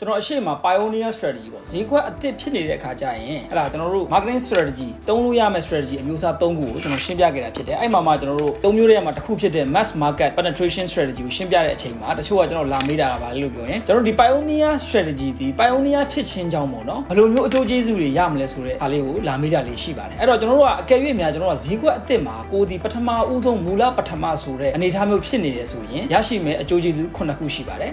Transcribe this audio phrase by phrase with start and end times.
[0.00, 14.72] ကျွန်တော်အရှိမ pioneer strategy ပေါ့ဈေးကွက်အသစ်ဖြစ်နေတဲ့အခါကျရင်ဟဲ့လားကျွန်တော်တို့ marketing strategy သုံးလို့ရမယ့် strategy အမျိုးအစား၃ခုကိုကျွန်တော်ရှင်းပြခဲ့တာဖြစ်တယ်အဲ့မှာမှကျွန်တော်တို့၃မျိုးတည်းမှာတစ်ခုဖြစ်တဲ့ mass market penetration strategy ကိုရှင်းပြတဲ့အချိန်မှာတချို့ကကျွန်တော်လာမေးတာကဘာလဲလို့ပြောရင်ကျွန်တော်ဒီ pioneer
[14.84, 27.92] strategy ဒီ pioneer ဖြစ်ခြင်းကြောင့်ပေါ့နော်ဘယ်လိုမျိုးအကျိုးကျေးဇူးတွေရမလဲဆိုတဲ့အားလေးကိုလာမေးတာလေးရှိပါတယ်အဲ့တော့ကျွန်တော်တို့ကအကယ်၍များကျွန်တော်တို့ကဈေးကွက်အသစ်မှာကိုဒီပထမဦးဆုံးမူလပထမဆိုတဲ့အနေအထားမျိုးဖြစ်နေတယ်ဆိုရင်ရရှိမယ့်အကျိုးကျေးဇူး9ခုရှိပါတယ်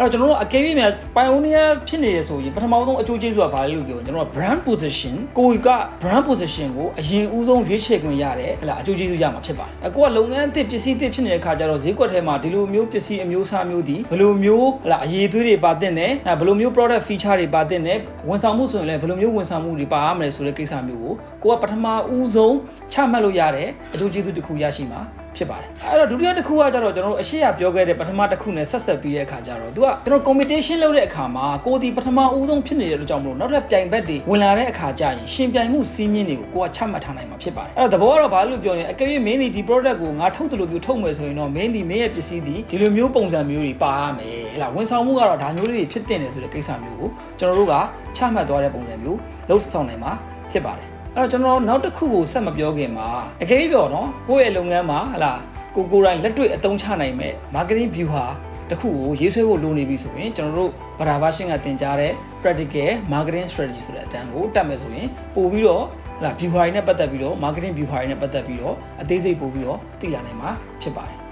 [0.00, 5.68] တော့ကျွန်တော်တို့အကယ်၍များ pioneer ဖြစ်နေရဆိုရင်ပထမဆုံးအကျိုးကျေးဇူးကဘာလဲလို့ပြောရင်ကျွန်တော်တို့ brand position ကိုက
[6.02, 22.56] brand position ကိုအရင်ဦးဆုံးရွေးချယ်ခွင့်ရတယ်ဟဲ့လားအကျိုးကျေးဇူးရမှာဖြစ်ပါတယ်အကိုကလုပ်ငန်းအသစ်ပစ္စည်းအသစ်ဖြစ်နေတဲ့အခါကျတော့ဈေးကွက်ထဲမှာဒီလိုမျိုးပစ္စည်းအမျိုးအစားမျိုးဒီဘယ်လိုမျိုးဟဲ့လားအရေးသွေးတွေပါတဲ့နဲ့ဘယ်လိုမျိုး product feature တွေပါတဲ့နဲ့ဝန်ဆောင်မှုဆိုရင်လည်းဘယ်လိုမျိုးဝန်ဆောင်မှုတွေပါရမလဲဆိုတဲ့ကိစ္စမျိုးကိုကိုကပထမဦးဆုံး
[22.92, 25.00] ချမှတ်လို့ရတဲ့အကျိုးကျေးဇူးတစ်ခုရရှိမှာ
[25.36, 47.74] ဖြစ်ပါတယ်အဲ့တော့ဒုတိယတစ်ခုကကျတော့ကျွန်တော်တို့အရှိရပြောခဲ့တဲ့ပထမတစ်ခုနဲ့ဆက်ဆက်ပြီးတဲ့အခါကျတော့သူကကျွန်တော် competition လုပ်တဲ့အခါမှာကိုဒီပထမဦးဆုံးဖြစ်နေတဲ့အတွက်ကြောင့်မလို့နောက်ထပ်ပြိုင်ဘက်တွေဝင်လာတဲ့အခါကျရင်ရှင်ပြိုင်မှုစီးမြင့်တွေကိုကိုကချမှတ်ထားနိုင်မှာဖြစ်ပါတယ်အဲ့တော့သဘောကတော့ဘာလို့ပြောရင်အကယ်၍မင်းဒီဒီ product ကိုငါထုတ်တယ်လို့ပြောထုတ်မယ်ဆိုရင်တော့မင်းဒီမင်းရဲ့ပစ္စည်းဒီဒီလိုမျိုးပုံစံမျိုးတွေပါရမယ်ဟဲ့လားဝန်ဆောင်မှုကတော့ဒါမျိုးလေးတွေဖြစ်တင်တယ်ဆိုတဲ့ကိစ္စမျိုးကိုကျွန်တော်တို့က
[48.16, 50.12] ချမှတ်သွားတဲ့ပုံစံမျိုးလှုပ်ဆောင်နိုင်မှာ
[50.52, 53.08] ဖြစ်ပါတယ် အဲ့တော့ကျွန်တော်နောက်တစ်ခုကိုဆက်မပြောခင်မှာ
[53.42, 55.32] အကယ်၍ပြောတော့ကိုယ့်ရဲ့လုပ်ငန်းမှာဟလာ
[55.74, 58.24] ကိုကိုယ်တိုင်လက်တွေ့အသုံးချနိုင်မဲ့ marketing view ဟာ
[58.70, 65.84] တခုကိုရေးဆွဲဖို့လိုနေပြီဆိုရင်ကျွန်တော်တို့ဗဒါဘာရှင်းကသင်ကြားတဲ့ practical marketing strategy ဆိုတဲ့အတန်းကိုတက်မယ်ဆိုရင်ပို့ပြီးတော့
[66.18, 70.50] ဟလာ view ဟာတွေနဲ့ပတ်သက်ပြီးတော့ marketing view ဟာတွေနဲ့ပတ်သက်ပြီးတော့အသေးစိတ်ပို့ပြီးတော့သိလာနိုင်မှာ
[70.82, 71.27] ဖြစ်ပါတယ်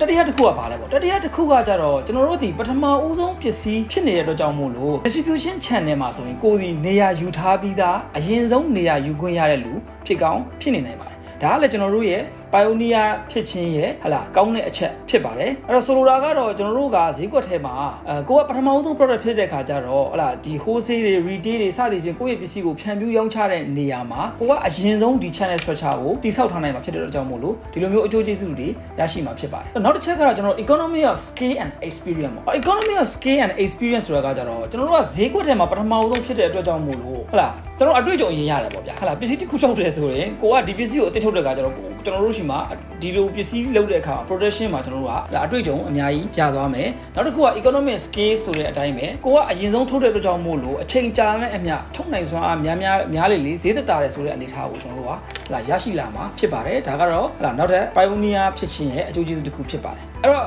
[0.00, 9.72] တတိယတစ်ခုကဘာလဲပေါ့တတိယတစ်ခုကကြတော့ကျွန်တော်တို့ဒီပထမဦးဆုံးပစ္စည်းဖြစ်နေတဲ့အတွက်ကြောင့်မို့လို့ distribution channel မှာဆိုရင်ကိုယ်ဒီနေရာယူထားပြီးသားအရင်ဆုံးနေရာယူခွင့်ရတဲ့လူ
[10.06, 17.74] ဖြစ်ကောင်းဖြစ်နေနိုင်ပါတယ် ဒါကလည်းကျွန်တော်တို့ရဲ့ pioneer ဖြစ်ခြင်းရဲ့ဟလာကောင်းတဲ့အချက်ဖြစ်ပါတယ်အဲ့တော့ဆိုလိုတာကတော့ကျွန်တော်တို့ကဈေးကွက်ထဲမှာ
[18.08, 28.68] အဲကိုကပထမဆုံး product ဖြစ်တဲ့ခါကျတော့ဟလာဒီ wholesale တွေ retail တွေစသည်ဖြင့်ကိုယ့်ရဲ့ပစ္စည်းကိုဖြန့်ဖြူးရောင်းချတဲ့နေရာမှာကိုကအရင်ဆုံးဒီ channel structure ကိုတိစောက်ထားနိုင်မှာဖြစ်တဲ့အတွက်ကြောင့်မို့လို့ဒီလိုမျိုးအကျိုးကျေးဇူးတွေ
[28.98, 42.58] ရရှိမှာဖြစ်ပါတယ်နောက်တစ်ချက်ကတော့ကျွန်တော် economy of scale and experience ပေါ့ economy of scale and experience ဆိုတာကကြတော့ကျွန်တော်တို့ကဈေးကွက်ထဲမှာပထမဆုံးဖြစ်တဲ့အတွက်ကြောင့်မို့လို့ဟလာကျွန်တော်အတွေ့အကြုံအရင်ရတယ်ပေါ့ဗျာဟလာပစ္စည်းတစ်ခုထုတ်တယ်ဆိုရင်ကိုကဒီပစ္စည်းကိုအသစ်ထုတ်တဲ့ခါကျတော့ကျွန်တော်တို့ရှိမှာ
[43.02, 55.12] ဒီလိုပစ္စည်းလုပ်တဲ့အခါ production မှာကျွန်တော်တို့ကအတွေ့အကြုံအများကြီးရသွားမယ်နောက်တစ်ခုက economic scale ဆိုတဲ့အတိုင်းပဲကိုကအရင်ဆုံးထုတ်တဲ့အတွက်ကြောင့်မို့လို့အချိန်ကြာတဲ့အမျှထုတ်နိုင်စွမ်းအားများများများလေလေဈေးသက်သာတယ်ဆိုတဲ့အနေအထားကိုကျွန်တော်တို့က
[55.46, 60.46] ဟလာရရှိလာမှာဖြစ်ပါတယ်ဒါကတော့ဟလာနောက်ထပ် pioneer ဖြစ်ခြင်းရဲ့အကျိုးကျေးဇူးတစ်ခုဖြစ်ပါတယ်အဲ့တော့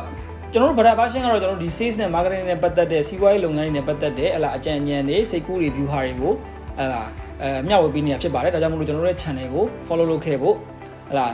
[0.54, 6.34] ကျွန်တော်တို့ဗဒါဘာရှင်းကတော့ကျွန်တော်တို့ဒီ sales နဲ့ marketing နဲ့ပတ်သက်တဲ့စီးပွားရေးလုပ်ငန်းတွေနဲ့ပတ်သက်တဲ့ဟလာအကြံဉာဏ်တွေစိတ်ကူး review ဟာတွေကို
[6.80, 7.02] ဟလာ
[7.42, 10.56] အဲမျှဝေပေးနေတာဖြစ်ပါတယ်ဒါကြောင့်မို့လို့ကျွန်တော်တို့ရဲ့ channel ကို follow လုပ်ခဲ့ဖို့
[11.10, 11.26] ဟလာ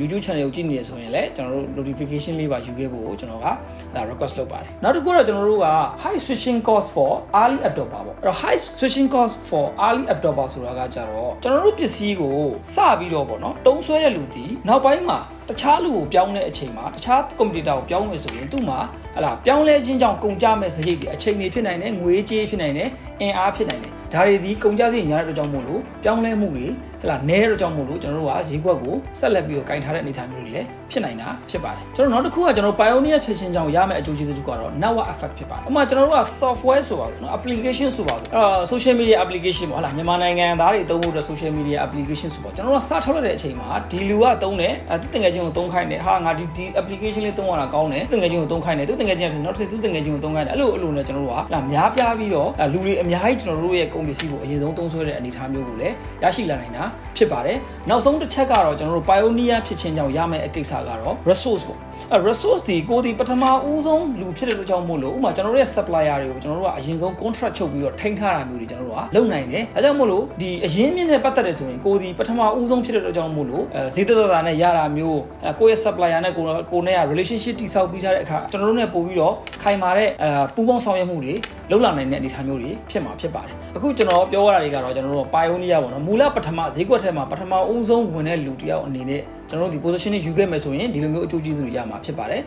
[0.00, 3.50] YouTube channel ကိုကြည့်နေရဆိုရင်လည်းကျွန်တော်တို့ notification လေးပါယူခဲ့ဖို့ကျွန်တော်ကဟ
[3.94, 5.68] လာ request လုပ်ပါတယ်နောက်တစ်ခုတော့ကျွန်တော်တို့က
[6.02, 7.10] high switching cost for
[7.40, 12.36] early adopter ပေါ့အဲ့တော့ high switching cost for early adopter ဆိုတာကကြတော့ကျွန်တော်တို့ပစ္စည်းကို
[12.74, 18.78] စပြီးတော့ပေါ့နော်တုံးဆွဲတဲ့လူတီနောက်ပိုင်းမှာတခြားလူကိုပြောင်းတဲ့အချိန်မှာတခြား computer ကိုပြောင်းမယ်ဆိုရင်သူ့မှာ
[19.16, 22.88] ဟလာပြောင်းလဲခြင်းကြောင့်ကုန်ကြမဲ့စရိတ်တွေအချိန်တွေဖြစ်နိုင်တယ်ငွေကြေးဖြစ်နိုင်တယ်
[23.20, 26.66] အင်အားဖြစ်နိုင်တယ် ဒါတွေဒီကုန်ကြစရိတ်များတဲ့အတွက်ကြောင့်မို့လို့ပြောင်းလဲမှုတွေ
[27.06, 41.52] အဲ့ဒါနဲတော့ကြောင့်မို့လို့ကျွန်တော်တို့ကဈေးကွက်ကိုဆက်လက်ပြီးတော့ကင်ထားတဲ့အနေအထားမျိုးတွေလည်းဖြစ်နိုင်တာဖြစ်ပါတယ်ကျွန်တော်နောက်တစ်ခုကကျွန်တော် pioneer ဖြစ်ခြင်းကြောင့်ရမယ့်အကျိုးကျေးဇူးကတော့ network effect ဖြစ်ပါတယ်ဥပမာကျွန်တော်တို့က software ဆိုပါဘူးနော် application ဆိုပါဘူးအဲ့တော့ social media application ပေါ့ဟလာမြန်မာနိုင်ငံသားတွေသုံးဖို့အတွက် social
[41.58, 56.84] media application ဆိုပါကျွန်တော်တို့ကစထောက်လိုက်တဲ့အချိန်မှာဒီလူကသုံးတယ်သူတငယ်ချင်းကိုသုံးခိုင်းတယ်ဟာငါဒီဒီ application လေးသုံးရတာကောင်းတယ်သူတငယ်ချင်းကိုသုံးခိုင်းတယ်သူတငယ်ချင်းကနောက်တစ်သူတငယ်ချင်းကိုသုံးခိုင်းတယ်အဲ့လိုအဲ့လိုနဲ့ကျွန်တော်တို့ကဟလာများပြားပြီးတော့လူတွေအများကြီးကျွန်တော်တို့ရဲ့ကုန်ပစ္စည်းကိုအရင်ဆုံးသုံးဆွဲတဲ့အနေအထားမျိုးကိုလည်းရရှိလာနိုင်တာ
[57.16, 57.58] ဖြစ်ပါတယ်
[57.88, 81.34] နောက်ဆုံးတစ်ချက်ကတော့ကျွန်တော်တို့ pioneer ဖြစ်ခြင်းကြောင့်ရမယ့်အကိစ္စကတော့ resource ပေါ့အဲ resource ဒီကိုဒီပထမဦးဆုံးလူဖြစ်တဲ့လူကြောင့်မို့လို့ဥပမာကျွန်တော်တို့ရဲ့ supplier တွေကိုကျွန်တော်တို့ကအရင်ဆုံး contract ချုပ်ပြီးတော့ထိန်းထားတာမျိုးတွေကျွန်တော်တို့ကလုပ်နိုင်တယ်အဲကြောင့်မို့လို့ဒီအရင်းမြစ်နဲ့ပတ်သက်တဲ့ဆိုရင်ကိုဒီပထမဦးဆုံးဖြစ်တဲ့လူကြောင့်မို့လို့အဲဈေးသက်သာနဲ့ရတာမျိုးအဲကိုယ့်ရဲ့ supplier နဲ့ကိုကိုနဲ့က relationship တည်ဆောက်ပြီးထားတဲ့အခါကျွန်တော်တို့နဲ့ပို့ပြီးတော့ခိုင်မာတဲ့အဲပူးပေါင်းဆောင်ရွက်မှုတွေ
[81.70, 92.42] လုပ်လာနိုင်တဲ့အနေအထားမျိုးတွေဖြစ်မှာဖြစ်ပါတယ်အခုကျွန်တော်ပြောရတာတွေကတော့ကျွန်တော်တို့ pioneer ပေါ့နော်မူလပထမဈေးကွက်ထဲမှာပထမဦးဆုံးဝင်တဲ့လူတယောက်အနေနဲ့ ကျွန်တော်တို့ဒီ position တွေယူခဲ့မယ်ဆိုရင်ဒီလိုမျိုးအကျိုးကျေးဇူးတွေရမှာဖြစ်ပါတယ်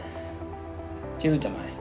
[1.22, 1.79] ကျေးဇူးတင်ပါတယ်